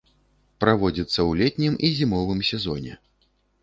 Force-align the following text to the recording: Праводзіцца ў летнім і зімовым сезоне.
Праводзіцца 0.65 1.15
ў 1.15 1.31
летнім 1.43 1.73
і 1.87 1.95
зімовым 2.01 2.45
сезоне. 2.53 2.93